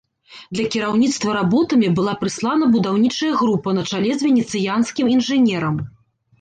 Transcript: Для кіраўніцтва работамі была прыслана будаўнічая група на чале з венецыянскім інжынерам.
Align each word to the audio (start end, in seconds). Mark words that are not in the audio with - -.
Для 0.57 0.63
кіраўніцтва 0.75 1.35
работамі 1.39 1.91
была 1.99 2.15
прыслана 2.23 2.71
будаўнічая 2.77 3.31
група 3.43 3.77
на 3.81 3.87
чале 3.93 4.11
з 4.17 4.21
венецыянскім 4.31 5.15
інжынерам. 5.17 5.75